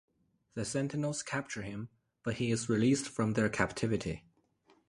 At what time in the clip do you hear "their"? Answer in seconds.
3.33-3.49